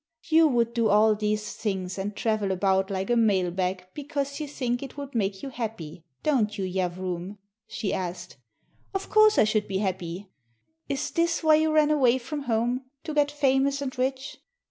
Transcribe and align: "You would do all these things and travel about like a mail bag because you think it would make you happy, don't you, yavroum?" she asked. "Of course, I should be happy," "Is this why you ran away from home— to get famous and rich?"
"You 0.29 0.47
would 0.47 0.73
do 0.73 0.89
all 0.89 1.13
these 1.13 1.53
things 1.53 1.99
and 1.99 2.15
travel 2.15 2.51
about 2.51 2.89
like 2.89 3.11
a 3.11 3.15
mail 3.15 3.51
bag 3.51 3.85
because 3.93 4.39
you 4.39 4.47
think 4.47 4.81
it 4.81 4.97
would 4.97 5.13
make 5.13 5.43
you 5.43 5.49
happy, 5.49 6.03
don't 6.23 6.57
you, 6.57 6.65
yavroum?" 6.65 7.37
she 7.67 7.93
asked. 7.93 8.37
"Of 8.95 9.11
course, 9.11 9.37
I 9.37 9.43
should 9.43 9.67
be 9.67 9.77
happy," 9.77 10.27
"Is 10.89 11.11
this 11.11 11.43
why 11.43 11.53
you 11.53 11.71
ran 11.71 11.91
away 11.91 12.17
from 12.17 12.45
home— 12.49 12.85
to 13.03 13.13
get 13.13 13.29
famous 13.29 13.79
and 13.79 13.95
rich?" 13.95 14.39